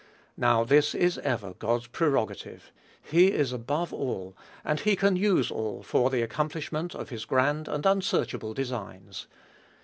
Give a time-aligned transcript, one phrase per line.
[0.35, 2.71] Now, this is ever God's prerogative.
[3.03, 4.35] He is above all,
[4.65, 9.27] and can use all for the accomplishment of his grand and unsearchable designs.